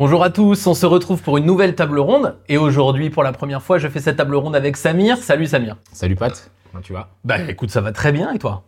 [0.00, 3.32] Bonjour à tous, on se retrouve pour une nouvelle table ronde et aujourd'hui pour la
[3.32, 5.18] première fois je fais cette table ronde avec Samir.
[5.18, 5.76] Salut Samir.
[5.92, 7.10] Salut Pat, comment tu vas?
[7.22, 8.64] Bah écoute ça va très bien et toi?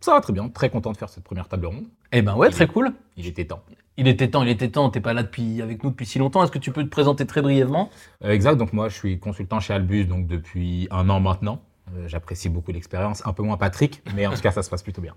[0.00, 1.84] Ça va très bien, très content de faire cette première table ronde.
[2.10, 2.94] Eh ben ouais très cool.
[3.18, 3.60] Il était temps.
[3.98, 6.42] Il était temps, il était temps, t'es pas là depuis avec nous depuis si longtemps.
[6.42, 7.90] Est-ce que tu peux te présenter très brièvement?
[8.24, 11.60] Euh, exact, donc moi je suis consultant chez Albus donc depuis un an maintenant.
[11.94, 14.82] Euh, J'apprécie beaucoup l'expérience, un peu moins Patrick, mais en tout cas ça se passe
[14.82, 15.12] plutôt bien.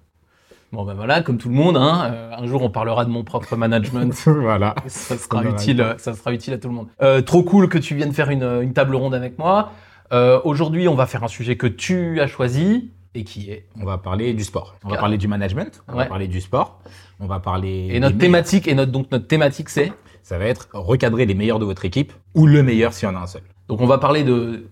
[0.71, 3.23] Bon ben voilà, comme tout le monde, hein, euh, un jour on parlera de mon
[3.23, 4.13] propre management.
[4.25, 4.75] voilà.
[4.87, 6.87] ça sera utile, euh, ça sera utile à tout le monde.
[7.01, 9.71] Euh, trop cool que tu viennes faire une, une table ronde avec moi.
[10.11, 13.67] Euh, Aujourd'hui, on va faire un sujet que tu as choisi et qui est.
[13.79, 14.75] On va parler du sport.
[14.83, 15.99] On va parler du management, on Ouais.
[15.99, 16.79] va parler du sport,
[17.19, 17.87] on va parler.
[17.91, 19.93] Et notre thématique et notre donc notre thématique c'est.
[20.23, 23.15] Ça va être recadrer les meilleurs de votre équipe ou le meilleur s'il y en
[23.15, 23.43] a un seul.
[23.69, 24.65] Donc on va parler de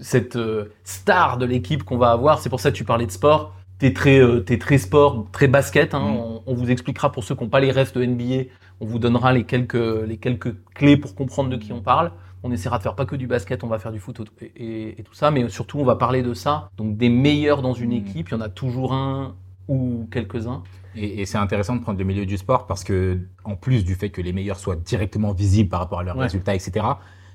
[0.00, 0.38] cette
[0.84, 2.38] star de l'équipe qu'on va avoir.
[2.38, 3.52] C'est pour ça que tu parlais de sport.
[3.82, 5.92] T'es très, euh, t'es très sport, très basket.
[5.92, 5.98] Hein.
[6.12, 6.16] Mm.
[6.16, 8.48] On, on vous expliquera pour ceux qui n'ont pas les rêves de NBA.
[8.80, 9.74] On vous donnera les quelques,
[10.06, 12.12] les quelques clés pour comprendre de qui on parle.
[12.44, 15.00] On essaiera de faire pas que du basket, on va faire du foot et, et-
[15.00, 16.70] et tout ça, mais surtout on va parler de ça.
[16.76, 18.06] Donc des meilleurs dans une Mm.
[18.06, 19.34] équipe, il y en a toujours un
[19.66, 20.62] ou quelques-uns.
[20.94, 23.96] Et, et c'est intéressant de prendre le milieu du sport parce que, en plus du
[23.96, 26.24] fait que les meilleurs soient directement visibles par rapport à leurs Ouais.
[26.24, 26.86] résultats, etc.,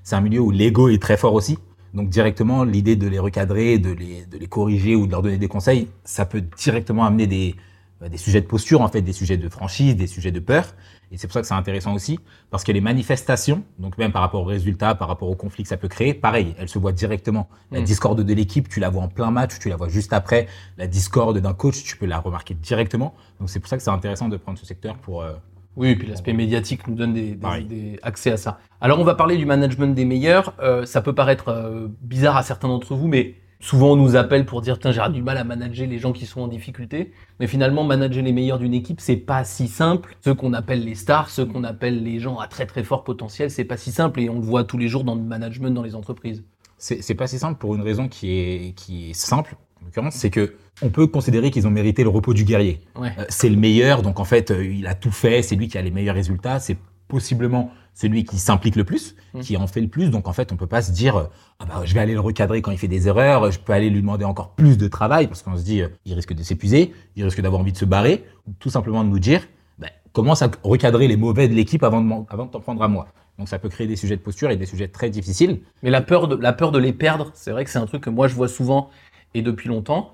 [0.04, 1.58] c'est un milieu où l'ego est très fort aussi.
[1.94, 5.38] Donc directement, l'idée de les recadrer, de les, de les corriger ou de leur donner
[5.38, 7.56] des conseils, ça peut directement amener des,
[8.02, 10.76] bah, des sujets de posture, en fait, des sujets de franchise, des sujets de peur.
[11.12, 14.22] Et c'est pour ça que c'est intéressant aussi, parce que les manifestations, donc même par
[14.22, 16.92] rapport aux résultats, par rapport aux conflits que ça peut créer, pareil, elles se voient
[16.92, 17.48] directement.
[17.72, 17.84] La Mm.
[17.86, 20.48] discorde de l'équipe, tu la vois en plein match, tu la vois juste après.
[20.78, 23.16] La discorde d'un coach, tu peux la remarquer directement.
[23.40, 25.22] Donc c'est pour ça que c'est intéressant de prendre ce secteur pour...
[25.24, 25.34] euh,
[25.78, 27.66] Oui, et puis l'aspect médiatique nous donne des, des- Pareil.
[27.66, 28.60] des accès à ça.
[28.82, 30.54] Alors on va parler du management des meilleurs.
[30.60, 34.46] Euh, ça peut paraître euh, bizarre à certains d'entre vous, mais souvent on nous appelle
[34.46, 37.12] pour dire Tiens, j'ai du mal à manager les gens qui sont en difficulté.
[37.40, 40.18] Mais finalement, manager les meilleurs d'une équipe, c'est pas si simple.
[40.24, 43.52] Ceux qu'on appelle les stars, ceux qu'on appelle les gens à très très fort potentiel,
[43.52, 45.84] c'est pas si simple et on le voit tous les jours dans le management dans
[45.84, 46.44] les entreprises.
[46.80, 50.16] C'est c'est pas si simple pour une raison qui est, qui est simple, en l'occurrence,
[50.16, 52.82] c'est que on peut considérer qu'ils ont mérité le repos du guerrier.
[52.96, 53.12] Ouais.
[53.18, 55.78] Euh, c'est le meilleur, donc en fait, euh, il a tout fait, c'est lui qui
[55.78, 56.78] a les meilleurs résultats, c'est
[57.08, 59.40] possiblement celui qui s'implique le plus, Mm.
[59.42, 61.24] qui en fait le plus, donc en fait, on peut pas se dire, euh,
[61.60, 63.90] ah bah, je vais aller le recadrer quand il fait des erreurs, je peux aller
[63.90, 66.94] lui demander encore plus de travail, parce qu'on se dit, euh, il risque de s'épuiser,
[67.16, 69.48] il risque d'avoir envie de se barrer, ou tout simplement de nous dire,
[69.80, 72.88] bah, commence à recadrer les mauvais de l'équipe avant de, avant de t'en prendre à
[72.88, 73.08] moi.
[73.38, 75.60] Donc ça peut créer des sujets de posture et des sujets très difficiles.
[75.84, 78.02] Mais la peur de, la peur de les perdre, c'est vrai que c'est un truc
[78.02, 78.90] que moi je vois souvent
[79.34, 80.14] et depuis longtemps.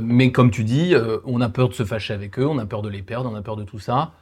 [0.00, 2.66] Mais comme tu dis, euh, on a peur de se fâcher avec eux, on a
[2.66, 4.12] peur de les perdre, on a peur de tout ça.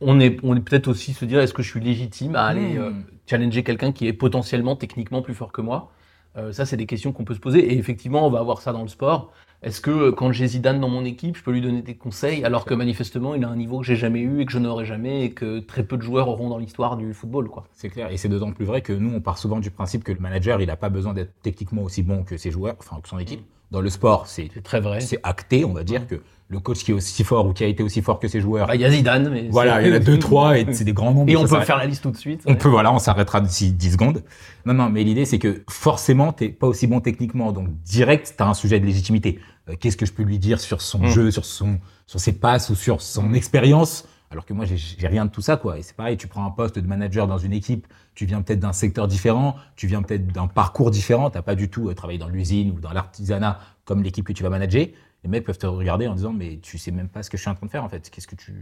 [0.00, 2.74] On est, on est peut-être aussi se dire est-ce que je suis légitime à aller
[2.74, 2.78] Mmh.
[2.82, 2.90] euh,
[3.26, 5.90] challenger quelqu'un qui est potentiellement techniquement plus fort que moi?
[6.36, 7.72] Euh, Ça, c'est des questions qu'on peut se poser.
[7.72, 9.32] Et effectivement, on va avoir ça dans le sport.
[9.62, 12.64] Est-ce que quand j'ai Zidane dans mon équipe, je peux lui donner des conseils alors
[12.66, 15.24] que manifestement, il a un niveau que j'ai jamais eu et que je n'aurai jamais
[15.24, 17.64] et que très peu de joueurs auront dans l'histoire du football, quoi.
[17.72, 20.12] C'est clair, et c'est d'autant plus vrai que nous, on part souvent du principe que
[20.12, 23.08] le manager, il n'a pas besoin d'être techniquement aussi bon que ses joueurs, enfin que
[23.08, 23.40] son équipe.
[23.74, 25.00] Dans le sport, c'est très vrai.
[25.00, 27.66] c'est acté, on va dire que le coach qui est aussi fort ou qui a
[27.66, 29.90] été aussi fort que ses joueurs, Bah, Il y a Zidane, mais voilà, il y
[29.92, 31.28] en a deux, trois, et c'est des grands nombres.
[31.32, 32.42] Et on peut faire la liste tout de suite.
[32.46, 34.22] On peut, voilà, on s'arrêtera d'ici 10 secondes.
[34.64, 37.50] Non, non, mais l'idée, c'est que forcément, t'es pas aussi bon techniquement.
[37.50, 39.40] Donc, direct, t'as un sujet de légitimité.
[39.68, 41.06] Euh, Qu'est-ce que je peux lui dire sur son Mm.
[41.08, 44.06] jeu, sur son, sur ses passes ou sur son expérience?
[44.30, 45.78] Alors que moi, j'ai- rien de tout ça, quoi.
[45.78, 48.58] Et c'est pareil, tu prends un poste de manager dans une équipe, tu viens peut-être
[48.60, 52.18] d'un secteur différent, tu viens peut-être d'un parcours différent, t'as pas du tout euh, travaillé
[52.18, 54.86] dans l'usine ou dans l'artisanat comme l'équipe que tu vas manager.
[55.22, 57.42] Les mecs peuvent te regarder en disant, mais tu sais même pas ce que je
[57.42, 58.10] suis en train de faire, en fait.
[58.10, 58.52] Qu'est-ce que tu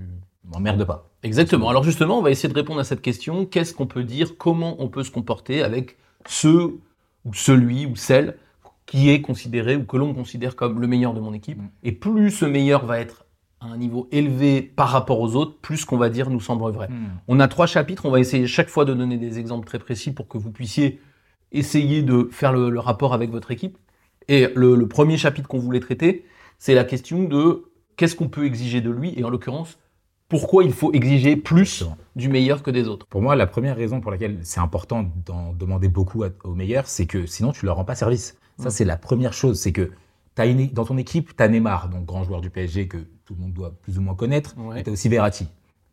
[0.44, 1.10] m'emmerdes pas?
[1.24, 1.68] Exactement.
[1.68, 3.46] Alors justement, on va essayer de répondre à cette question.
[3.46, 4.36] Qu'est-ce qu'on peut dire?
[4.38, 5.96] Comment on peut se comporter avec
[6.26, 6.74] ce
[7.24, 8.36] ou celui ou celle
[8.86, 11.58] qui est considéré ou que l'on considère comme le meilleur de mon équipe?
[11.58, 11.68] Mm.
[11.82, 13.24] Et plus ce meilleur va être
[13.62, 16.88] à un niveau élevé par rapport aux autres, plus qu'on va dire nous semble vrai.
[17.28, 20.10] On a trois chapitres, on va essayer chaque fois de donner des exemples très précis
[20.12, 21.00] pour que vous puissiez
[21.52, 23.76] essayer de faire le, le rapport avec votre équipe.
[24.28, 26.24] Et le, le premier chapitre qu'on voulait traiter,
[26.58, 27.64] c'est la question de
[27.96, 29.78] qu'est-ce qu'on peut exiger de lui, et en l'occurrence,
[30.28, 31.96] pourquoi il faut exiger plus Exactement.
[32.16, 33.06] du meilleur que des autres.
[33.06, 37.06] Pour moi, la première raison pour laquelle c'est important d'en demander beaucoup aux meilleurs, c'est
[37.06, 38.36] que sinon tu leur rends pas service.
[38.58, 38.70] Ça, Mm.
[38.70, 39.58] c'est la première chose.
[39.60, 39.90] C'est que
[40.40, 43.34] as une, dans ton équipe, tu as Neymar, donc grand joueur du PSG que tout
[43.34, 44.54] le monde doit plus ou moins connaître.
[44.58, 44.82] Ouais.
[44.82, 45.48] Tu as aussi Verratti.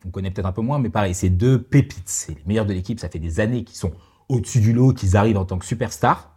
[0.05, 2.07] On connaît peut-être un peu moins, mais pareil, c'est deux pépites.
[2.07, 2.99] C'est les meilleurs de l'équipe.
[2.99, 3.91] Ça fait des années qu'ils sont
[4.29, 6.33] au-dessus du lot, qu'ils arrivent en tant que superstars.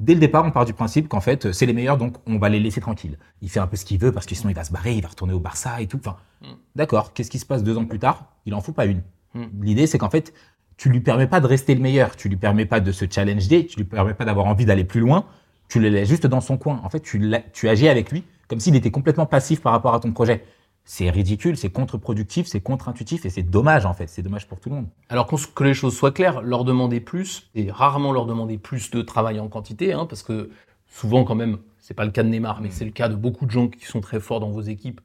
[0.00, 2.48] Dès le départ, on part du principe qu'en fait, c'est les meilleurs, donc on va
[2.48, 3.18] les laisser tranquilles.
[3.42, 5.02] Il fait un peu ce qu'il veut parce que sinon il va se barrer, il
[5.02, 5.98] va retourner au Barça et tout.
[5.98, 6.46] Enfin, Mm.
[6.76, 7.12] d'accord.
[7.12, 8.26] Qu'est-ce qui se passe deux ans plus tard?
[8.46, 9.02] Il en fout pas une.
[9.34, 9.44] Mm.
[9.62, 10.32] L'idée, c'est qu'en fait,
[10.76, 13.66] tu lui permets pas de rester le meilleur, tu lui permets pas de se challenger,
[13.66, 15.26] tu lui permets pas d'avoir envie d'aller plus loin.
[15.74, 16.80] Tu le laisses juste dans son coin.
[16.84, 17.20] En fait, tu,
[17.52, 20.44] tu agis avec lui comme s'il était complètement passif par rapport à ton projet.
[20.84, 24.06] c'est ridicule, c'est contre-productif, c'est contre-intuitif et c'est dommage en fait.
[24.06, 24.86] C'est dommage pour tout le monde.
[25.08, 29.02] Alors que les choses soient claires, leur demander plus et rarement leur demander plus de
[29.02, 30.48] travail en quantité, hein, parce que
[30.86, 33.44] souvent quand même, c'est pas le cas de Neymar, mais c'est le cas de beaucoup
[33.44, 35.00] de gens qui sont très forts dans vos équipes.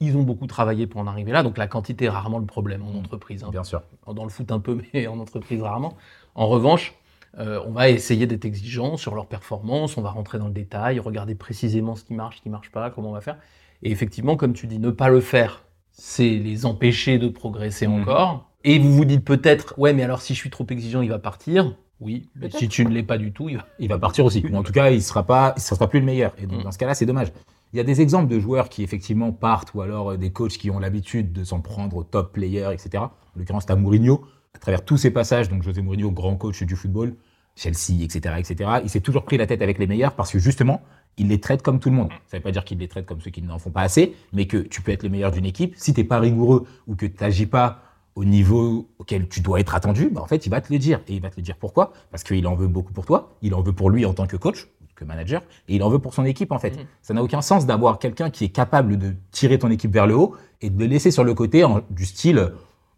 [0.00, 2.82] Ils ont beaucoup travaillé pour en arriver là, donc la quantité est rarement le problème
[2.82, 3.42] en entreprise.
[3.42, 3.48] Hein.
[3.50, 3.80] Bien sûr.
[4.06, 5.96] Dans le foot un peu, mais en entreprise rarement.
[6.34, 6.94] En revanche,
[7.38, 10.98] euh, on va essayer d'être exigeant sur leur performance, on va rentrer dans le détail,
[10.98, 13.38] regarder précisément ce qui marche, ce qui marche pas, comment on va faire.
[13.82, 18.00] Et effectivement, comme tu dis, ne pas le faire, c'est les empêcher de progresser Mhm.
[18.02, 18.50] encore.
[18.64, 21.18] Et vous vous dites peut-être, ouais, mais alors si je suis trop exigeant, il va
[21.18, 21.76] partir.
[22.00, 23.66] Oui, mais si tu ne l'es pas du tout, il va.
[23.78, 24.42] Il va partir aussi.
[24.50, 26.32] Ou en tout cas, il sera pas, il sera plus le meilleur.
[26.38, 26.64] Et donc, Mm.
[26.64, 27.28] dans ce cas-là, c'est dommage.
[27.72, 30.52] Il y a des exemples de joueurs qui effectivement partent ou alors euh, des coachs
[30.58, 33.04] qui ont l'habitude de s'en prendre aux top players, etc.
[33.04, 34.22] En l'occurrence, tu as Mourinho.
[34.54, 37.14] À travers tous ses passages, donc José Mourinho, grand coach du football,
[37.54, 38.70] Chelsea, etc., etc.
[38.82, 40.80] Il s'est toujours pris la tête avec les meilleurs parce que justement,
[41.18, 42.08] il les traite comme tout le monde.
[42.26, 44.46] Ça veut pas dire qu'il les traite comme ceux qui n'en font pas assez, mais
[44.46, 45.74] que tu peux être le meilleur d'une équipe.
[45.76, 47.82] Si t'es pas rigoureux ou que tu n'agis pas
[48.16, 51.00] au niveau auquel tu dois être attendu, bah en fait, il va te le dire.
[51.06, 51.92] Et il va te le dire pourquoi?
[52.10, 54.36] Parce qu'il en veut beaucoup pour toi, il en veut pour lui en tant que
[54.36, 56.76] coach, que manager, et il en veut pour son équipe en fait.
[56.76, 56.84] Mhm.
[57.02, 60.16] Ça n'a aucun sens d'avoir quelqu'un qui est capable de tirer ton équipe vers le
[60.16, 62.50] haut et de le laisser sur le côté en- du style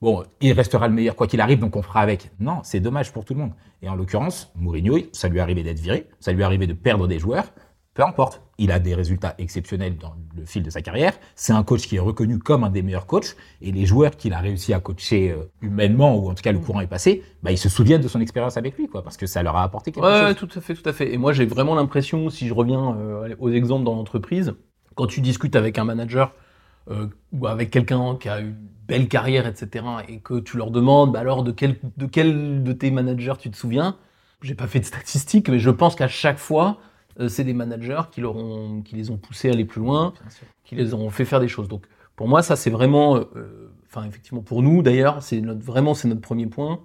[0.03, 2.31] bon, il restera le meilleur quoi qu'il arrive, donc on fera avec.
[2.41, 3.53] Non, c'est dommage pour tout le monde.
[3.81, 6.75] Et en l'occurrence, Mourinho, ça lui est arrivé d'être viré, ça lui est arrivé de
[6.75, 7.47] perdre des joueurs.
[7.95, 11.13] Peu importe, il a des résultats exceptionnels dans le fil de sa carrière.
[11.35, 13.37] C'est un coach qui est reconnu comme un des meilleurs coachs.
[13.61, 16.59] Et les joueurs qu'il a réussi à coacher euh, humainement, ou en tout cas le
[16.59, 19.27] courant est passé, bah, ils se souviennent de son expérience avec lui, quoi, parce que
[19.27, 20.23] ça leur a apporté quelque Ouais, chose.
[20.23, 21.13] ouais, tout à fait, tout à fait.
[21.13, 24.55] Et moi, j'ai vraiment l'impression, si je reviens euh, aux exemples dans l'entreprise,
[24.95, 26.33] quand tu discutes avec un manager
[27.33, 28.57] ou avec quelqu'un qui a une
[28.87, 32.73] belle carrière, etc., et que tu leur demandes, bah alors, de quel, de quel de
[32.73, 33.97] tes managers tu te souviens?
[34.43, 36.79] J'ai pas fait de statistiques, mais je pense qu'à chaque fois,
[37.21, 40.13] euh, c'est des managers qui, leur ont, qui les ont poussés à aller plus loin,
[40.65, 41.69] qui les ont fait faire des choses.
[41.69, 41.87] Donc,
[42.17, 46.21] pour moi, ça, c'est vraiment, euh, enfin, effectivement, pour nous, d'ailleurs, c'est vraiment, c'est notre
[46.21, 46.81] premier point.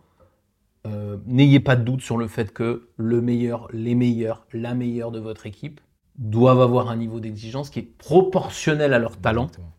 [0.86, 5.12] Euh, N'ayez pas de doute sur le fait que le meilleur, les meilleurs, la meilleure
[5.12, 5.82] de votre équipe
[6.18, 9.77] doivent avoir un niveau d'exigence qui est proportionnel à leur talent Exactement.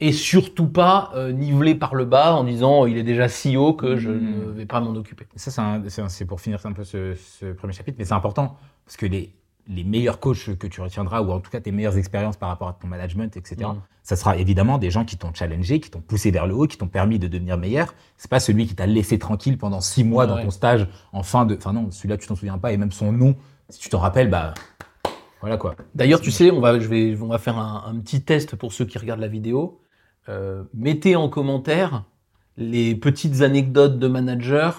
[0.00, 3.72] Et surtout pas euh, nivelé par le bas en disant il est déjà si haut
[3.72, 4.46] que je Mhm.
[4.48, 5.26] ne vais pas m'en occuper.
[5.36, 5.50] Ça,
[6.08, 9.32] c'est pour finir un peu ce, ce premier chapitre, mais c'est important parce que les,
[9.68, 12.68] les meilleurs coachs que tu retiendras, ou en tout cas tes meilleures expériences par rapport
[12.68, 13.80] à ton management, etc., Mhm.
[14.04, 16.76] ça sera évidemment des gens qui t'ont challengé, qui t'ont poussé vers le haut, qui
[16.78, 17.94] t'ont permis de devenir meilleur.
[18.16, 20.44] C'est pas celui qui t'a laissé tranquille pendant six mois Ouais, dans ouais.
[20.44, 21.56] ton stage en fin de.
[21.56, 23.34] Enfin non, celui-là tu t'en souviens pas et même son nom,
[23.68, 24.54] si tu t'en rappelles, bah
[25.46, 25.76] voilà quoi.
[25.94, 28.72] D'ailleurs, tu sais, on va, je vais, on va faire un, un petit test pour
[28.72, 29.80] ceux qui regardent la vidéo.
[30.28, 32.02] Euh, mettez en commentaire
[32.56, 34.72] les petites anecdotes de managers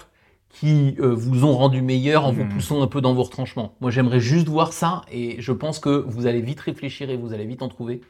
[0.49, 2.49] qui euh, vous ont rendu meilleur en vous Mhm.
[2.49, 3.75] poussant un peu dans vos retranchements.
[3.79, 7.31] Moi, j'aimerais juste voir ça et je pense que vous allez vite réfléchir et vous
[7.33, 8.01] allez vite en trouver.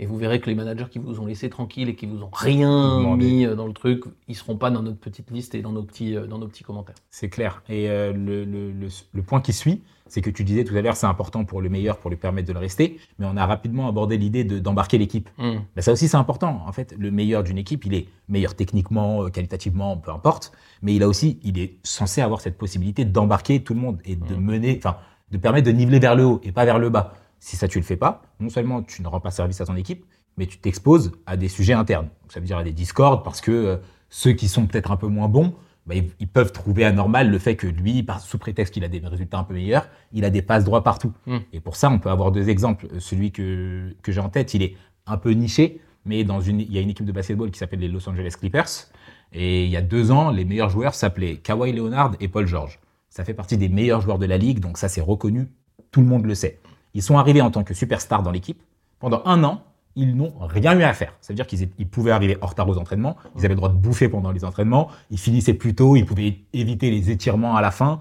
[0.00, 2.30] Et vous verrez que les managers qui vous ont laissé tranquille et qui vous ont
[2.32, 5.70] rien mis euh, dans le truc, ils seront pas dans notre petite liste et dans
[5.72, 6.96] nos petits, euh, dans nos petits commentaires.
[7.10, 7.62] C'est clair.
[7.68, 10.82] Et euh, le, le- le- le point qui suit, c'est que tu disais tout à
[10.82, 13.46] l'heure, c'est important pour le meilleur, pour lui permettre de le rester, mais on a
[13.46, 15.30] rapidement abordé l'idée de- d'embarquer l'équipe.
[15.38, 16.62] Ben, ça aussi, c'est important.
[16.66, 20.52] En fait, le meilleur d'une équipe, il est meilleur techniquement, qualitativement, peu importe.
[20.82, 24.16] Mais il a aussi, il est censé avoir cette possibilité d'embarquer tout le monde et
[24.16, 24.40] de Mm.
[24.44, 24.96] mener, enfin,
[25.30, 27.14] de permettre de niveler vers le haut et pas vers le bas.
[27.44, 29.76] Si ça, tu le fais pas, non seulement tu ne rends pas service à ton
[29.76, 30.06] équipe,
[30.38, 32.08] mais tu t'exposes à des sujets internes.
[32.22, 33.76] Donc, ça veut dire à des discords parce que euh,
[34.08, 35.52] ceux qui sont peut-être un peu moins bons,
[35.86, 38.88] ben, ils, ils peuvent trouver anormal le fait que lui, par, sous prétexte qu'il a
[38.88, 41.12] des résultats un peu meilleurs, il a des passes droits partout.
[41.26, 41.36] Mm.
[41.52, 42.86] Et pour ça, on peut avoir deux exemples.
[42.86, 46.60] Euh, Celui que, que j'ai en tête, il est un peu niché, mais dans une,
[46.60, 48.88] il y a une équipe de basketball qui s'appelle les Los Angeles Clippers.
[49.34, 52.80] Et il y a deux ans, les meilleurs joueurs s'appelaient Kawhi Leonard et Paul George.
[53.10, 55.48] Ça fait partie des meilleurs joueurs de la ligue, donc ça c'est reconnu,
[55.90, 56.60] tout le monde le sait.
[56.94, 58.62] Ils sont arrivés en tant que superstars dans l'équipe.
[58.98, 59.62] Pendant un an,
[59.96, 61.14] ils n'ont rien eu à faire.
[61.20, 63.76] Ça veut dire qu'ils pouvaient arriver en retard aux entraînements, ils avaient le droit de
[63.76, 67.70] bouffer pendant les entraînements, ils finissaient plus tôt, ils pouvaient éviter les étirements à la
[67.70, 68.00] fin.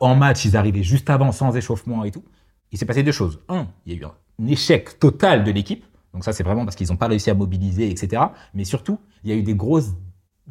[0.00, 2.24] En match, ils arrivaient juste avant, sans échauffement et tout.
[2.72, 3.40] Il s'est passé deux choses.
[3.48, 5.84] Un, il y a eu un échec total de l'équipe.
[6.12, 8.22] Donc ça, c'est vraiment parce qu'ils n'ont pas réussi à mobiliser, etc.
[8.54, 9.94] Mais surtout, il y a eu des grosses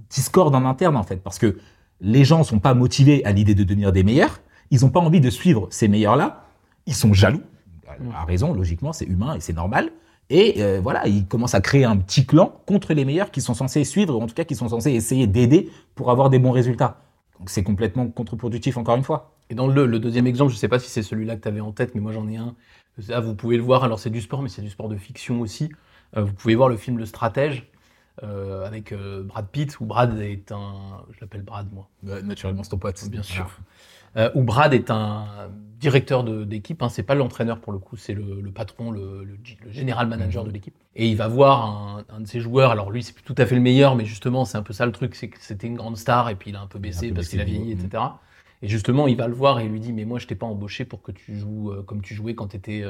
[0.10, 1.58] discordes en interne, en fait, parce que
[2.02, 4.40] les gens sont pas motivés à l'idée de devenir des meilleurs.
[4.72, 6.46] Ils n'ont pas envie de suivre ces meilleurs-là.
[6.86, 7.42] Ils sont jaloux.
[8.16, 9.92] À raison, logiquement, c'est humain et c'est normal.
[10.30, 13.54] Et euh, voilà, ils commencent à créer un petit clan contre les meilleurs qui sont
[13.56, 16.52] censés suivre, ou en tout cas qui sont censés essayer d'aider pour avoir des bons
[16.52, 17.02] résultats.
[17.40, 19.32] Donc c'est complètement contre-productif, encore une fois.
[19.50, 21.62] Et dans le, deuxième exemple, je ne sais pas si c'est celui-là que tu avais
[21.62, 22.56] en tête, mais moi j'en ai un.
[23.00, 23.84] Ça, vous pouvez le voir.
[23.84, 25.72] Alors c'est du sport, mais c'est du sport de fiction aussi.
[26.16, 27.68] Euh, vous pouvez voir le film Le Stratège
[28.24, 31.04] euh, avec euh, Brad Pitt, où Brad est un.
[31.12, 31.88] Je l'appelle Brad, moi.
[32.24, 33.02] naturellement, c'est ton pote.
[33.10, 33.50] Bien sûr.
[34.18, 35.26] euh, où Brad est un
[35.80, 39.38] directeur d'équipe, hein, c'est pas l'entraîneur pour le coup, c'est le, le patron, le, le
[39.44, 40.76] g- le général manager de l'équipe.
[40.96, 43.46] Et il va voir un, un de ses joueurs, alors lui c'est plus tout à
[43.46, 45.76] fait le meilleur, mais justement c'est un peu ça le truc, c'est que c'était une
[45.76, 47.80] grande star et puis il a un peu baissé peu parce qu'il a vieilli, mhm.
[47.86, 48.04] etc.
[48.62, 50.48] Et justement il va le voir et il lui dit mais moi je t'ai pas
[50.48, 52.84] embauché pour que tu joues comme tu jouais quand tu étais,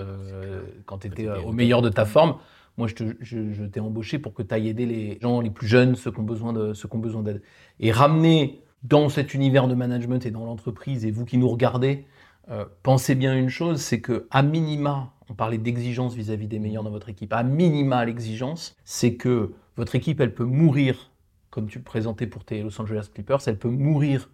[0.87, 2.37] quand euh, au meilleur de ta forme.
[2.79, 5.49] Moi, je, te- je- je t'ai embauché pour que tu ailles aider les gens les
[5.49, 7.41] plus jeunes, ceux qui ont besoin de, ceux qui ont besoin d'aide.
[7.81, 12.05] Et ramener dans cet univers de management et dans l'entreprise, et vous qui nous regardez,
[12.49, 16.83] euh, pensez bien une chose, c'est que à minima, on parlait d'exigence vis-à-vis des meilleurs
[16.83, 21.11] dans votre équipe, à minima l'exigence, c'est que votre équipe, elle peut mourir,
[21.49, 24.29] comme tu le présentais pour tes Los Angeles Clippers, elle peut mourir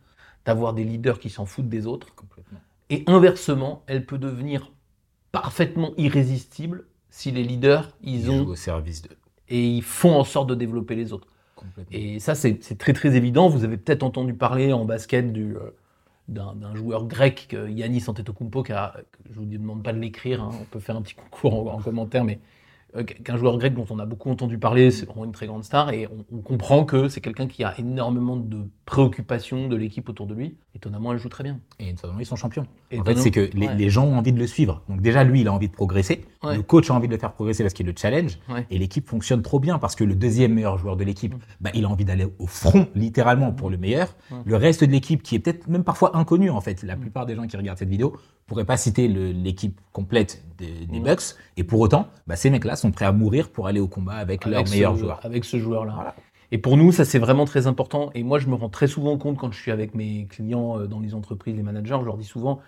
[0.45, 2.13] d'avoir des leaders qui s'en foutent des autres.
[2.13, 2.59] Complètement.
[2.91, 4.71] Et inversement, elle peut devenir
[5.31, 6.85] parfaitement irrésistible
[7.15, 9.09] si les leaders, ils Ils ont jouent au service de.
[9.47, 11.29] et ils font en sorte de développer les autres.
[11.89, 13.47] Et ça, c'est très très évident.
[13.47, 15.71] Vous avez peut-être entendu parler en basket du, euh,
[16.27, 18.97] d'un joueur grec, que Yannis Antetokounmpo, qui a,
[19.29, 21.81] je vous demande pas de l'écrire, hein, on peut faire un petit concours en, en
[21.81, 22.39] commentaire, mais
[23.03, 25.91] qu'un joueur grec dont on a beaucoup entendu parler, c'est vraiment une très grande star,
[25.91, 30.25] et on, on comprend que c'est quelqu'un qui a énormément de préoccupations de l'équipe autour
[30.27, 30.57] de lui.
[30.75, 31.59] Étonnamment, elle joue très bien.
[31.79, 32.65] Et notamment, ils sont champions.
[32.91, 33.75] Et en fait, c'est que les, ouais.
[33.75, 34.83] les gens ont envie de le suivre.
[34.89, 36.25] Donc déjà, lui, il a envie de progresser.
[36.43, 36.57] Ouais.
[36.57, 38.39] Le coach a envie de le faire progresser parce qu'il le challenge.
[38.49, 38.65] Ouais.
[38.69, 41.39] Et l'équipe fonctionne trop bien parce que le deuxième meilleur joueur de l'équipe, Mm.
[41.61, 44.15] bah, il a envie d'aller au front, littéralement, pour le meilleur.
[44.45, 46.87] Le reste de l'équipe, qui est peut-être même parfois inconnu, en fait, Mm.
[46.87, 48.15] la plupart des gens qui regardent cette vidéo
[48.47, 50.99] pourraient pas citer l'équipe complète des, des.
[50.99, 51.35] Bucks.
[51.57, 54.45] Et pour autant, bah, ces mecs-là sont prêts à mourir pour aller au combat avec,
[54.45, 55.19] leur meilleur joueur.
[55.23, 55.93] Avec ce joueur-là.
[55.95, 56.15] Voilà.
[56.51, 58.11] Et pour nous, ça c'est vraiment très important.
[58.13, 60.87] Et moi, je me rends très souvent compte quand je suis avec mes clients euh,
[60.87, 62.59] dans les entreprises, les managers, je leur dis souvent,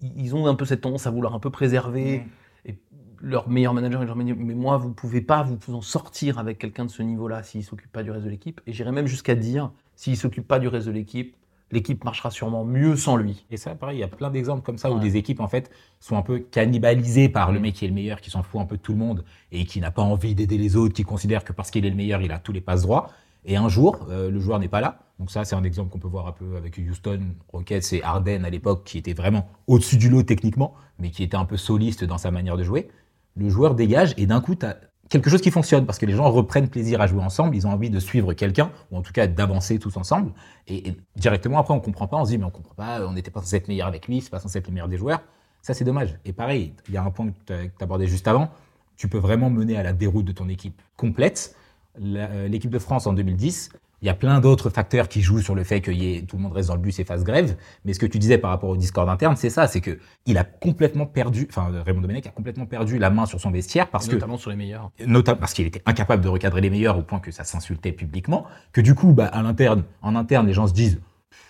[0.00, 2.70] ils, ont un peu cette tendance à vouloir un peu préserver Mm.
[2.70, 2.78] et
[3.20, 4.02] leur meilleur manager.
[4.02, 7.02] Et je leur mais moi, vous pouvez pas vous en sortir avec quelqu'un de ce
[7.02, 8.60] niveau-là s'il s'occupe pas du reste de l'équipe.
[8.66, 11.34] Et j'irais même jusqu'à dire, s'il s'occupe pas du reste de l'équipe,
[11.70, 13.44] l'équipe marchera sûrement mieux sans lui.
[13.50, 15.70] Et ça, pareil, il y a plein d'exemples comme ça où des équipes, en fait,
[16.00, 18.64] sont un peu cannibalisées par le mec qui est le meilleur, qui s'en fout un
[18.64, 21.44] peu de tout le monde et qui n'a pas envie d'aider les autres, qui considère
[21.44, 23.10] que parce qu'il est le meilleur, il a tous les passes droits.
[23.44, 25.00] Et un jour, euh, le joueur n'est pas là.
[25.18, 27.20] Donc ça, c'est un exemple qu'on peut voir un peu avec Houston,
[27.52, 31.36] Rockets et Harden à l'époque, qui était vraiment au-dessus du lot techniquement, mais qui était
[31.36, 32.88] un peu soliste dans sa manière de jouer.
[33.36, 36.14] Le joueur dégage et d'un coup, tu as quelque chose qui fonctionne parce que les
[36.14, 39.12] gens reprennent plaisir à jouer ensemble, ils ont envie de suivre quelqu'un, ou en tout
[39.12, 40.32] cas d'avancer tous ensemble.
[40.66, 43.30] Et, directement après, on comprend pas, on se dit, mais on comprend pas, on n'était
[43.30, 45.22] pas censé être meilleur avec lui, c'est pas censé être le meilleur des joueurs.
[45.62, 46.18] Ça, c'est dommage.
[46.24, 48.50] Et pareil, il y a un point que tu abordais juste avant,
[48.96, 51.54] tu peux vraiment mener à la déroute de ton équipe complète.
[52.00, 55.54] Euh, L'équipe de France en 2010, il y a plein d'autres facteurs qui jouent sur
[55.54, 57.56] le fait que y ait- tout le monde reste dans le bus et fasse grève.
[57.84, 60.38] Mais ce que tu disais par rapport au Discord interne, c'est ça, c'est que il
[60.38, 64.06] a complètement perdu, enfin Raymond Domenech a complètement perdu la main sur son vestiaire parce
[64.06, 64.90] que notamment sur les meilleurs.
[65.04, 68.44] notamment parce qu'il était incapable de recadrer les meilleurs au point que ça s'insultait publiquement,
[68.72, 71.00] que du coup, bah, à l'interne, en interne, les gens se disent,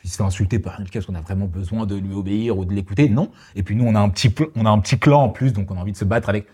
[0.05, 2.65] il se fait insulter par quelqu'un, est-ce qu'on a vraiment besoin de lui obéir ou
[2.65, 3.09] de l'écouter?
[3.11, 3.31] Non.
[3.57, 5.71] Et puis nous, on a un petit, on a un petit clan en plus, donc
[5.71, 6.47] on a envie de se battre avec.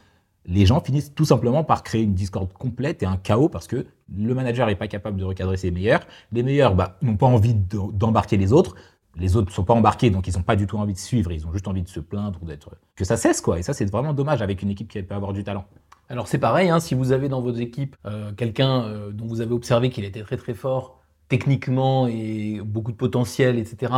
[0.46, 3.86] Les gens finissent tout simplement par créer une discorde complète et un chaos parce que
[4.14, 6.06] le manager n'est pas capable de recadrer ses meilleurs.
[6.32, 8.75] Les meilleurs bah, n'ont pas envie de- d'embarquer les autres.
[9.16, 11.30] Les autres ne sont pas embarqués, donc ils n'ont pas du tout envie de suivre.
[11.32, 12.70] Ils ont juste envie de se plaindre ou d'être.
[12.96, 13.58] Que ça cesse, quoi.
[13.58, 15.64] Et ça, c'est vraiment dommage avec une équipe qui peut avoir du talent.
[16.11, 19.40] Alors c'est pareil, hein, si vous avez dans votre équipe euh, quelqu'un euh, dont vous
[19.40, 23.92] avez observé qu'il était très très fort techniquement et beaucoup de potentiel, etc.,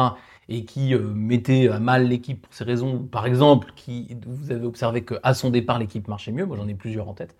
[0.48, 4.64] et qui euh, mettait à mal l'équipe pour ces raisons, par exemple, qui vous avez
[4.64, 7.34] observé qu'à son départ l'équipe marchait mieux, moi j'en ai plusieurs en tête,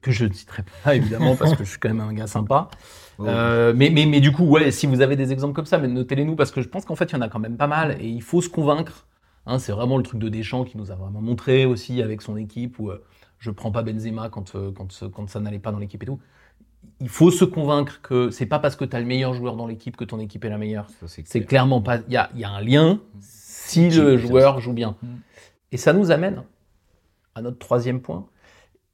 [0.00, 2.68] que je ne citerai pas évidemment parce que je suis quand même un gars sympa.
[3.20, 5.88] Euh, mais, mais, mais du coup, ouais, si vous avez des exemples comme ça, mais
[5.88, 7.66] notez-les nous parce que je pense qu'en fait il y en a quand même pas
[7.66, 9.08] mal et il faut se convaincre.
[9.44, 12.36] Hein, c'est vraiment le truc de Deschamps qui nous a vraiment montré aussi avec son
[12.36, 13.04] équipe où euh,
[13.40, 16.20] je prends pas Benzema quand, euh, quand, quand ça n'allait pas dans l'équipe et tout.
[17.00, 19.66] Il faut se convaincre que c'est pas parce que tu as le meilleur joueur dans
[19.66, 20.86] l'équipe que ton équipe est la meilleure.
[21.06, 21.48] C'est C'est clair.
[21.48, 21.96] clairement pas.
[22.06, 24.96] Il y a, il y a un lien si le joueur joue bien.
[25.02, 25.06] Mm.
[25.72, 26.44] Et ça nous amène
[27.34, 28.26] à notre troisième point.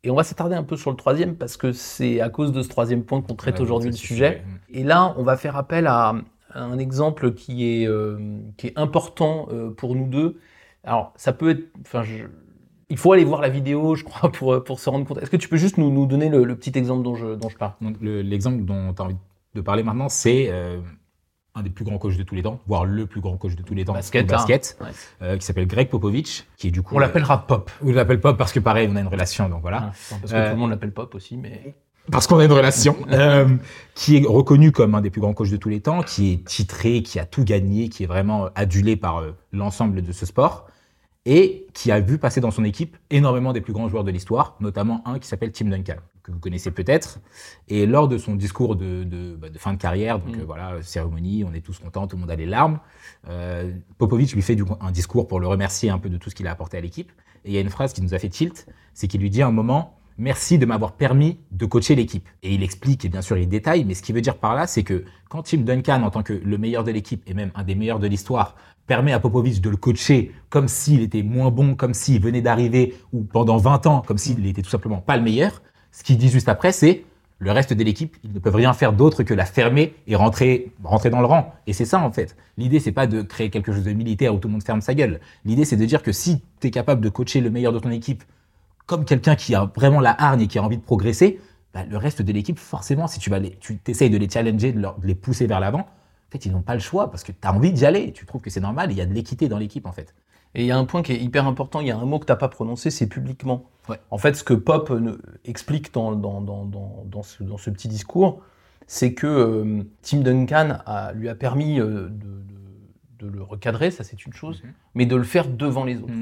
[0.05, 2.63] Et on va s'attarder un peu sur le troisième parce que c'est à cause de
[2.63, 4.43] ce troisième point qu'on traite aujourd'hui le sujet.
[4.69, 6.15] Et là, on va faire appel à
[6.55, 10.39] un exemple qui est, euh, qui est important euh, pour nous deux.
[10.85, 11.65] Alors, ça peut être.
[11.81, 12.25] Enfin, je-
[12.91, 15.19] il faut aller voir la vidéo, je crois, pour, pour se rendre compte.
[15.19, 17.49] Est-ce que tu peux juste nous, nous donner le, le petit exemple dont je, dont
[17.49, 17.73] je parle?
[18.01, 19.17] Le- l'exemple dont tu as envie
[19.55, 20.81] de parler maintenant, c'est euh,
[21.57, 23.63] un des plus grands coachs de tous les temps, voire le plus grand coach de
[23.63, 24.87] tous les temps Basket, basket, hein.
[25.23, 26.97] Euh, qui s'appelle Greg Popovich, qui est du coup.
[26.97, 27.71] On l'appellera Pop.
[27.83, 29.93] euh, on l'appelle Pop parce que pareil, on a une relation, donc voilà.
[29.93, 31.75] Ah, parce que Euh, tout le monde l'appelle Pop aussi, mais.
[32.11, 33.49] Parce qu'on a une relation, euh,
[33.95, 36.45] qui est reconnu comme un des plus grands coachs de tous les temps, qui est
[36.45, 40.67] titré, qui a tout gagné, qui est vraiment adulé par l'ensemble de ce sport,
[41.25, 44.57] et qui a vu passer dans son équipe énormément des plus grands joueurs de l'histoire,
[44.61, 45.97] notamment un qui s'appelle Tim Duncan.
[46.25, 47.21] Que vous connaissez peut-être.
[47.69, 50.41] Et lors de son discours de, de, bah, de fin de carrière, donc Mm.
[50.41, 52.81] euh, voilà, cérémonie, on est tous contents, tout le monde a les larmes.
[53.29, 56.35] Euh, Popovic lui fait du un discours pour le remercier un peu de tout ce
[56.35, 57.13] qu'il a apporté à l'équipe.
[57.45, 59.43] Et il y a une phrase qui nous a fait tilt, c'est qu'il lui dit
[59.43, 62.29] à un moment Merci de m'avoir permis de coacher l'équipe.
[62.45, 64.69] Et il explique, et bien sûr il détaille, mais ce qu'il veut dire par là,
[64.69, 67.65] c'est que quand Tim Duncan, en tant que le meilleur de l'équipe et même un
[67.65, 68.55] des meilleurs de l'histoire,
[68.87, 72.95] permet à Popovic de le coacher comme s'il était moins bon, comme s'il venait d'arriver,
[73.13, 75.63] ou pendant 20 ans, comme s'il était tout simplement pas le meilleur,
[75.95, 77.05] ce qu'il dit juste après, c'est
[77.39, 80.73] le reste de l'équipe, ils ne peuvent rien faire d'autre que la fermer et rentrer,
[80.83, 81.55] rentrer dans le rang.
[81.69, 82.37] Et c'est ça, en fait.
[82.57, 84.95] L'idée, c'est pas de créer quelque chose de militaire où tout le monde ferme sa
[84.95, 85.21] gueule.
[85.45, 87.91] L'idée, c'est de dire que si tu es capable de coacher le meilleur de ton
[87.91, 88.25] équipe
[88.87, 91.41] comme quelqu'un qui a vraiment la hargne et qui a envie de progresser,
[91.73, 94.81] bah, le reste de l'équipe, forcément, si tu vas tu essayes de les challenger, de,
[94.81, 97.47] de les pousser vers l'avant, en fait, ils n'ont pas le choix parce que tu
[97.47, 98.13] as envie d'y aller.
[98.13, 98.91] Tu trouves que c'est normal.
[98.91, 100.15] Il y a de l'équité dans l'équipe, en fait.
[100.55, 102.19] Et il y a un point qui est hyper important, il y a un mot
[102.19, 103.65] que tu n'as pas prononcé, c'est publiquement.
[103.89, 103.99] Ouais.
[104.11, 107.89] En fait, ce que Pop euh, ne- explique dans, dans, dans, dans, dans ce, petit
[107.89, 108.41] discours,
[108.87, 112.45] c'est que euh, Tim Duncan a- lui a permis euh, de, de-
[113.21, 114.73] de le recadrer, ça c'est une chose, Mhm.
[114.95, 116.13] mais de le faire devant les autres.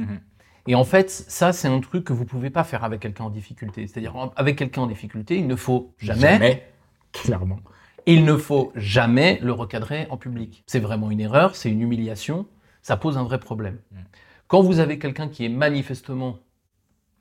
[0.69, 3.31] Et en fait, ça c'est un truc que vous pouvez pas faire avec quelqu'un en
[3.31, 3.87] difficulté.
[3.87, 6.65] C'est-à-dire, avec quelqu'un en difficulté, il ne faut jamais,
[7.13, 7.59] clairement.
[8.07, 10.63] il ne faut jamais le recadrer en public.
[10.67, 12.47] C'est vraiment une erreur, c'est une humiliation,
[12.83, 13.79] ça pose un vrai problème.
[13.91, 13.97] Mm.
[14.49, 16.39] Quand vous avez quelqu'un qui est manifestement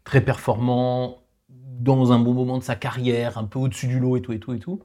[0.04, 4.22] très performant, dans un bon moment de sa carrière, un peu au-dessus du lot et
[4.22, 4.82] tout et tout et tout,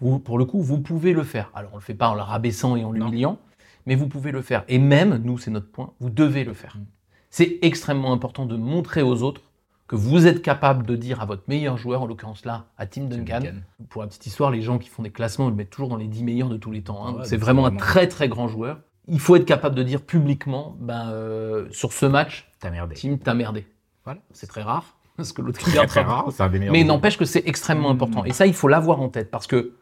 [0.00, 1.50] vous, pour le coup, vous pouvez le faire.
[1.54, 3.38] Alors on le fait pas en le rabaissant et en l'humiliant,
[3.86, 4.64] mais vous pouvez le faire.
[4.68, 6.76] Et même, nous c'est notre point, vous devez le faire.
[6.76, 6.84] Mm.
[7.30, 9.42] C'est extrêmement important de montrer aux autres
[9.86, 13.04] que vous êtes capable de dire à votre meilleur joueur, en l'occurrence là, à Tim
[13.04, 13.56] Duncan, Duncan.
[13.88, 15.96] pour la petite histoire, les gens qui font des classements, ils le mettent toujours dans
[15.96, 17.06] les 10 meilleurs de tous les temps.
[17.06, 17.12] hein.
[17.14, 18.80] Ah ouais, c'est vraiment un très très grand joueur.
[19.08, 22.94] Il faut être capable de dire publiquement, ben, euh, sur ce match, T'as merdé.
[22.96, 23.66] Tim, t'as merdé.
[24.04, 24.20] Voilà.
[24.32, 26.26] C'est très rare, parce que l'autre Très, rare.
[26.32, 26.72] C'est un des meilleurs.
[26.72, 27.92] Mais n'empêche que c'est extrêmement Mm.
[27.92, 28.24] important.
[28.24, 29.76] Et ça, il faut l'avoir en tête, parce que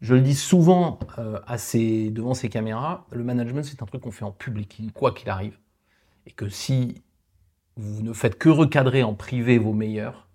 [0.00, 1.56] je le dis souvent euh, à
[2.10, 5.58] devant ces caméras, le management, c'est un truc qu'on fait en public, quoi qu'il arrive.
[6.26, 7.02] Et que si
[7.76, 10.28] vous ne faites que recadrer en privé vos meilleurs,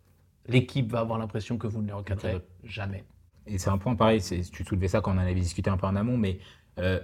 [0.48, 3.04] l'équipe va avoir l'impression que vous ne les recadrez jamais.
[3.48, 5.86] Et c'est un point pareil, tu soulevais ça quand on en avait discuté un peu
[5.88, 6.40] en amont, mais
[6.80, 7.00] euh,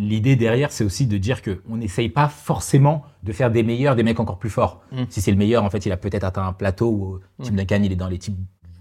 [0.00, 4.02] l'idée derrière, c'est aussi de dire qu'on n'essaye pas forcément de faire des meilleurs, des
[4.02, 4.82] mecs encore plus forts.
[4.92, 5.02] Mm.
[5.10, 7.52] Si c'est le meilleur, en fait, il a peut-être atteint un plateau où euh, Tim
[7.52, 7.56] Mm.
[7.56, 8.36] Duncan, il est dans les types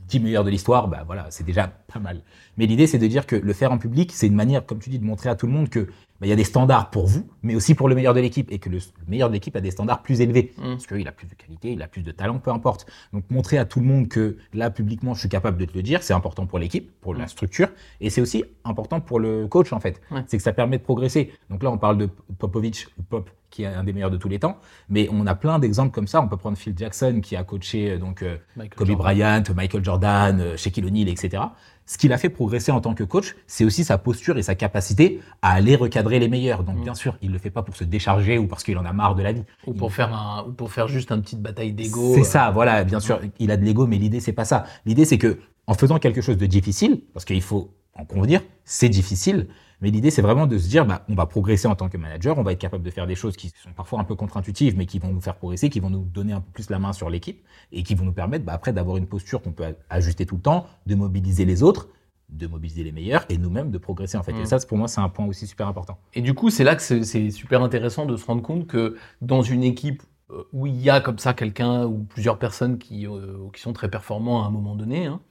[0.09, 2.21] 10 meilleurs de l'histoire, bah voilà, c'est déjà pas mal.
[2.57, 4.89] Mais l'idée, c'est de dire que le faire en public, c'est une manière, comme tu
[4.89, 5.79] dis, de montrer à tout le monde que
[6.19, 8.51] bah, il y a des standards pour vous, mais aussi pour le meilleur de l'équipe,
[8.51, 10.63] et que le, le meilleur de l'équipe a des standards plus élevés, Mm.
[10.71, 12.85] parce qu'il a plus de qualité, il a plus de talent, peu importe.
[13.13, 15.83] Donc montrer à tout le monde que là, publiquement, je suis capable de te le
[15.83, 17.27] dire, c'est important pour l'équipe, pour la Mm.
[17.29, 17.69] structure,
[18.01, 20.01] et c'est aussi important pour le coach, en fait.
[20.11, 20.23] Ouais.
[20.27, 21.31] C'est que ça permet de progresser.
[21.49, 24.29] Donc là, on parle de Popovic, ou Pop, qui est un des meilleurs de tous
[24.29, 24.57] les temps,
[24.89, 26.21] mais on a plein d'exemples comme ça.
[26.21, 29.03] On peut prendre Phil Jackson, qui a coaché euh, donc euh, Michael Kobe Jordan.
[29.03, 31.43] Bryant, Michael Jordan, euh, Shaquille O'Neal, etc.
[31.85, 34.53] Ce qu'il a fait progresser en tant que coach, c'est aussi sa posture et sa
[34.53, 36.63] capacité à aller recadrer les meilleurs.
[36.63, 36.83] Donc, Mm.
[36.83, 39.15] bien sûr, il le fait pas pour se décharger ou parce qu'il en a marre
[39.15, 39.43] de la vie.
[39.65, 42.13] Ou pour, faire un, ou pour faire juste une petite bataille d'ego.
[42.13, 42.83] C'est euh, ça, voilà.
[42.83, 44.65] Bien sûr, il a de l'ego, mais l'idée c'est pas ça.
[44.85, 48.89] L'idée c'est que en faisant quelque chose de difficile, parce qu'il faut en convenir, c'est
[48.89, 49.47] difficile.
[49.81, 52.37] Mais l'idée, c'est vraiment de se dire, bah, on va progresser en tant que manager,
[52.37, 54.85] on va être capable de faire des choses qui sont parfois un peu contre-intuitives, mais
[54.85, 57.09] qui vont nous faire progresser, qui vont nous donner un peu plus la main sur
[57.09, 60.35] l'équipe et qui vont nous permettre, bah, après, d'avoir une posture qu'on peut ajuster tout
[60.35, 61.87] le temps, de mobiliser les autres,
[62.29, 64.33] de mobiliser les meilleurs et nous-mêmes de progresser en fait.
[64.33, 65.97] Et ça, c'est- pour moi, c'est un point aussi super important.
[66.13, 69.41] Et du coup, c'est là que c'est- super intéressant de se rendre compte que dans
[69.41, 73.37] une équipe euh, où il y a comme ça quelqu'un ou plusieurs personnes qui, euh,
[73.51, 75.21] qui sont très performants à un moment donné, hein,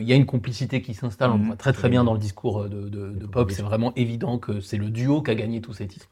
[0.00, 1.30] il y a une complicité qui s'installe.
[1.30, 1.46] On Mhm.
[1.46, 3.50] voit très très bien dans le discours euh, de, de- de Pop.
[3.50, 6.08] C'est vraiment évident que c'est le duo qui a gagné tous ces titres.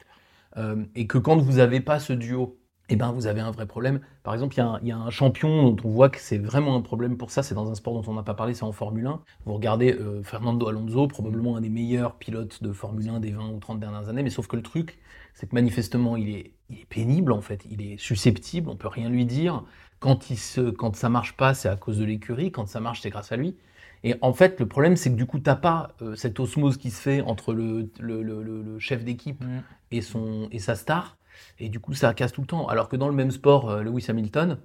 [0.57, 3.67] Euh, et que quand vous n'avez pas ce duo, eh ben, vous avez un vrai
[3.67, 4.01] problème.
[4.23, 6.21] Par exemple, il y, a un- il y a un champion dont on voit que
[6.21, 7.43] c'est vraiment un problème pour ça.
[7.43, 9.21] C'est dans un sport dont on n'a pas parlé, c'est en Formule 1.
[9.45, 13.49] Vous regardez euh, Fernando Alonso, probablement un des meilleurs pilotes de Formule 1 des 20
[13.51, 14.23] ou 30 dernières années.
[14.23, 14.99] Mais sauf que le truc,
[15.35, 17.65] c'est que manifestement, il est, il est pénible en fait.
[17.71, 19.65] Il est susceptible, on peut rien lui dire.
[19.99, 22.53] Quand, il se, quand ça marche pas, c'est à cause de l'écurie.
[22.53, 23.57] Quand ça marche, c'est grâce à lui.
[24.05, 26.91] Et en fait, le problème, c'est que du coup, t'as pas euh, cette osmose qui
[26.91, 29.45] se fait entre le, le- le- le- le chef d'équipe
[29.91, 31.17] et, son, et sa star.
[31.59, 32.67] Et du coup, ça casse tout le temps.
[32.69, 34.59] Alors que dans le même sport, euh, Lewis Hamilton,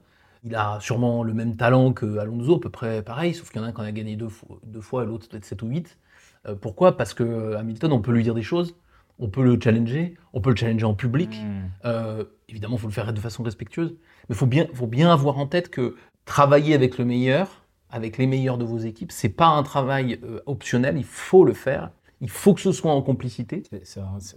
[0.43, 3.63] il a sûrement le même talent que Alonso, à peu près pareil, sauf qu'il y
[3.63, 5.61] en a un qui en a gagné deux fois, deux fois et l'autre peut-être 7
[5.61, 5.97] ou 8.
[6.47, 6.97] Euh, pourquoi?
[6.97, 8.75] Parce que euh, Hamilton, on peut lui dire des choses,
[9.19, 11.29] on peut le challenger, on peut le challenger en public.
[11.29, 11.69] Mm.
[11.85, 13.91] Euh, évidemment, il faut le faire de façon respectueuse.
[14.27, 18.17] Mais il faut bien, faut bien avoir en tête que travailler avec le meilleur, avec
[18.17, 21.91] les meilleurs de vos équipes, c'est pas un travail euh, optionnel, il faut le faire.
[22.21, 23.63] Il faut que ce soit en complicité.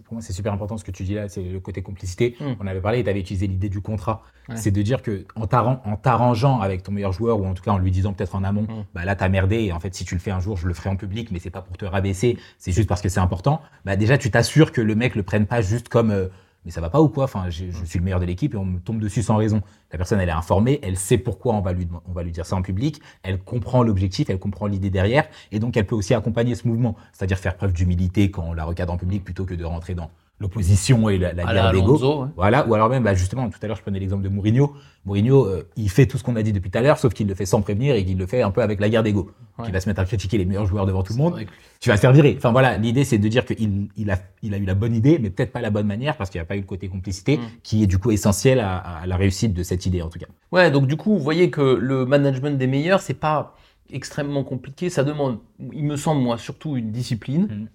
[0.04, 2.34] Pour moi, c'est super important ce que tu dis là, c'est le côté complicité.
[2.40, 2.44] Mm.
[2.60, 4.22] On avait parlé, tu avais utilisé l'idée du contrat.
[4.48, 4.56] Ouais.
[4.56, 7.62] C'est de dire que en t'arran- en t'arrangeant avec ton meilleur joueur, ou en tout
[7.62, 8.84] cas en lui disant peut-être en amont, Mm.
[8.94, 10.72] bah là, t'as merdé, et en fait, si tu le fais un jour, je le
[10.74, 13.60] ferai en public, mais c'est pas pour te rabaisser, c'est juste parce que c'est important.
[13.84, 16.10] Bah déjà, tu t'assures que le mec le prenne pas juste comme.
[16.10, 16.28] euh,
[16.64, 17.24] mais ça va pas ou quoi?
[17.24, 19.62] Enfin, je, je suis le meilleur de l'équipe et on me tombe dessus sans raison.
[19.92, 22.46] La personne, elle est informée, elle sait pourquoi on va lui, on va lui dire
[22.46, 26.14] ça en public, elle comprend l'objectif, elle comprend l'idée derrière, et donc elle peut aussi
[26.14, 29.54] accompagner ce mouvement, c'est-à-dire faire preuve d'humilité quand on la recadre en public plutôt que
[29.54, 32.22] de rentrer dans l'opposition et la, guerre d'ego.
[32.24, 32.28] Ouais.
[32.36, 34.74] Voilà, ou alors même, bah, justement, tout à l'heure, je prenais l'exemple de Mourinho.
[35.06, 37.28] Mourinho, euh, il fait tout ce qu'on a dit depuis tout à l'heure, sauf qu'il
[37.28, 39.30] le fait sans prévenir et qu'il le fait un peu avec la guerre d'ego.
[39.58, 39.66] Ouais.
[39.68, 41.40] Il va se mettre à critiquer les meilleurs joueurs devant tout le monde.
[41.80, 42.34] Tu vas te faire virer.
[42.36, 45.18] Enfin voilà, l'idée, c'est de dire qu'il il a, il a eu la bonne idée,
[45.20, 47.36] mais peut-être pas la bonne manière, parce qu'il n'y a pas eu le côté complicité,
[47.38, 47.40] Mm.
[47.62, 50.26] qui est du coup essentiel à, à la réussite de cette idée, en tout cas.
[50.52, 53.54] Ouais, donc du coup, vous voyez que le management des meilleurs, c'est pas
[53.90, 54.90] extrêmement compliqué.
[54.90, 55.38] Ça demande,
[55.72, 57.68] il me semble, moi, surtout une discipline Mhm.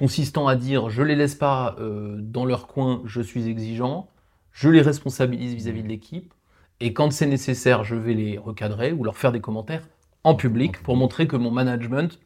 [0.00, 4.08] Consistant à dire je les laisse pas euh, dans leur coin, je suis exigeant,
[4.50, 6.32] je les responsabilise vis-à-vis de l'équipe,
[6.80, 9.86] et quand c'est nécessaire, je vais les recadrer ou leur faire des commentaires
[10.24, 12.18] en public pour montrer que mon management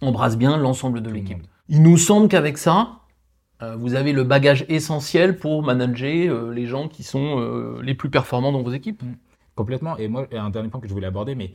[0.00, 1.46] embrasse bien l'ensemble de l'équipe.
[1.68, 3.00] Il nous semble qu'avec ça,
[3.62, 7.94] euh, vous avez le bagage essentiel pour manager euh, les gens qui sont euh, les
[7.94, 9.02] plus performants dans vos équipes.
[9.54, 9.98] Complètement.
[9.98, 11.52] Et moi, un dernier point que je voulais aborder, mais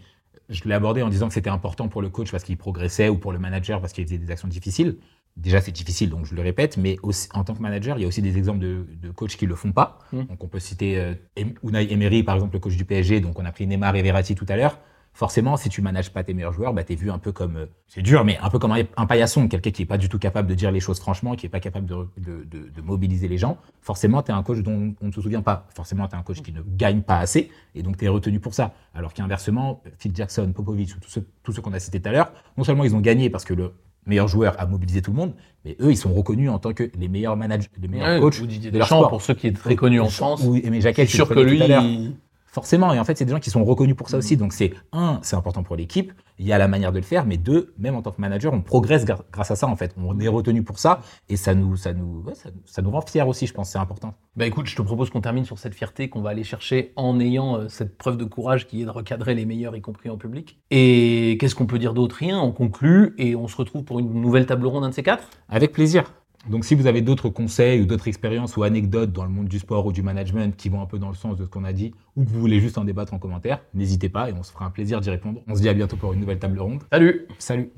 [0.49, 3.17] je l'ai abordé en disant que c'était important pour le coach parce qu'il progressait ou
[3.17, 4.97] pour le manager parce qu'il faisait des actions difficiles.
[5.35, 8.05] Déjà, c'est difficile, donc je le répète, mais aussi, en tant que manager, il y
[8.05, 9.97] a aussi des exemples de, de coachs qui le font pas.
[10.11, 10.23] Mm.
[10.25, 11.15] Donc, on peut citer euh,
[11.63, 13.19] Unai Emery, par exemple, le coach du PSG.
[13.19, 14.77] Donc, on a pris Neymar et Verratti tout à l'heure.
[15.15, 17.57] Forcément, si tu manages pas tes meilleurs joueurs, bah, tu es vu un peu comme,
[17.57, 20.07] euh, c'est dur, mais un peu comme un, un paillasson, quelqu'un qui est pas du
[20.09, 22.81] tout capable de dire les choses franchement, qui est pas capable de, de, de- de
[22.81, 23.57] mobiliser les gens.
[23.81, 25.67] Forcément, tu es un coach dont on ne se souvient pas.
[25.75, 28.39] Forcément, tu es un coach qui ne gagne pas assez, et donc tu es retenu
[28.39, 28.73] pour ça.
[28.95, 32.11] Alors qu'inversement, Phil Jackson, Popovich, ou tous ceux, tous ceux qu'on a cités tout à
[32.11, 33.73] l'heure, non seulement ils ont gagné parce que le
[34.05, 35.33] meilleur joueur a mobilisé tout le monde,
[35.65, 38.41] mais eux, ils sont reconnus en tant que les meilleurs managers, les meilleurs Ouais, coachs
[38.41, 39.09] de leur sport.
[39.09, 40.43] pour ceux qui est très connu en France.
[40.45, 42.13] Ou Aimé Je Jacquet, suis sûr que lui, à il-
[42.53, 44.37] Forcément, et en fait, c'est des gens qui sont reconnus pour ça aussi.
[44.37, 46.13] Donc, c'est un, c'est important pour l'équipe.
[46.37, 48.53] Il y a la manière de le faire, mais deux, même en tant que manager,
[48.53, 49.65] on progresse grâce à ça.
[49.65, 52.83] En fait, on est retenu pour ça, et ça nous, ça nous, ouais, ça, ça
[52.83, 53.47] nous rend fiers aussi.
[53.47, 54.13] Je pense, c'est important.
[54.35, 57.19] Bah écoute, je te propose qu'on termine sur cette fierté qu'on va aller chercher en
[57.19, 60.17] ayant euh, cette preuve de courage qui est de recadrer les meilleurs, y compris en
[60.17, 60.59] public.
[60.69, 62.17] Et qu'est-ce qu'on peut dire d'autre?
[62.17, 65.01] Rien, on conclut et on se retrouve pour une nouvelle table ronde, un de ces
[65.01, 65.27] quatre?
[65.49, 66.03] Avec plaisir.
[66.49, 69.59] Donc, si vous avez d'autres conseils ou d'autres expériences ou anecdotes dans le monde du
[69.59, 71.73] sport ou du management qui vont un peu dans le sens de ce qu'on a
[71.73, 74.51] dit, ou que vous voulez juste en débattre en commentaire, n'hésitez pas et on se
[74.51, 75.41] fera un plaisir d'y répondre.
[75.47, 76.83] On se dit à bientôt pour une nouvelle table ronde.
[76.91, 77.71] Salut Salut.